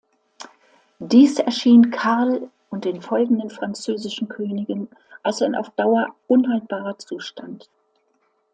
[0.97, 4.87] Dies erschien Karl und den folgenden französischen Königen
[5.21, 7.69] als ein auf Dauer unhaltbarer Zustand.